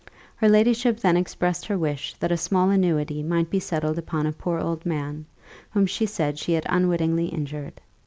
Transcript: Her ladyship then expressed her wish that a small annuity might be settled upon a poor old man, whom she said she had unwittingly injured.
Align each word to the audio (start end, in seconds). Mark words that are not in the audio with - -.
Her 0.37 0.49
ladyship 0.49 0.99
then 0.99 1.15
expressed 1.15 1.67
her 1.67 1.77
wish 1.77 2.15
that 2.15 2.31
a 2.31 2.35
small 2.35 2.71
annuity 2.71 3.21
might 3.21 3.51
be 3.51 3.59
settled 3.59 3.99
upon 3.99 4.25
a 4.25 4.31
poor 4.31 4.57
old 4.57 4.83
man, 4.83 5.27
whom 5.69 5.85
she 5.85 6.07
said 6.07 6.39
she 6.39 6.53
had 6.53 6.65
unwittingly 6.67 7.27
injured. 7.27 7.79